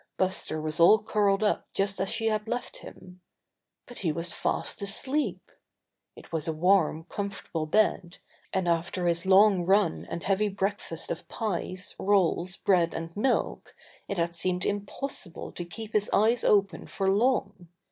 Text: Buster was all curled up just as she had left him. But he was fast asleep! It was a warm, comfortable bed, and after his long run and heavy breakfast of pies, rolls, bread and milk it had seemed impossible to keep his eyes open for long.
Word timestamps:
Buster 0.17 0.59
was 0.59 0.79
all 0.79 1.03
curled 1.03 1.43
up 1.43 1.71
just 1.75 2.01
as 2.01 2.09
she 2.09 2.25
had 2.25 2.47
left 2.47 2.77
him. 2.77 3.21
But 3.85 3.99
he 3.99 4.11
was 4.11 4.33
fast 4.33 4.81
asleep! 4.81 5.51
It 6.15 6.31
was 6.31 6.47
a 6.47 6.53
warm, 6.53 7.03
comfortable 7.03 7.67
bed, 7.67 8.17
and 8.51 8.67
after 8.67 9.05
his 9.05 9.27
long 9.27 9.63
run 9.63 10.07
and 10.09 10.23
heavy 10.23 10.49
breakfast 10.49 11.11
of 11.11 11.27
pies, 11.27 11.93
rolls, 11.99 12.55
bread 12.57 12.95
and 12.95 13.15
milk 13.15 13.75
it 14.07 14.17
had 14.17 14.35
seemed 14.35 14.65
impossible 14.65 15.51
to 15.51 15.63
keep 15.63 15.93
his 15.93 16.09
eyes 16.11 16.43
open 16.43 16.87
for 16.87 17.07
long. 17.07 17.67